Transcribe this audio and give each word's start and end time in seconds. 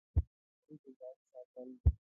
اړیکي 0.67 0.91
جاري 0.99 1.23
ساتل. 1.31 1.69